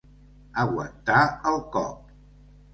[0.63, 1.21] Aguantar
[1.53, 2.13] el cop.